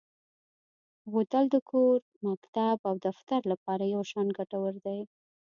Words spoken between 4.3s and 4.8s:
ګټور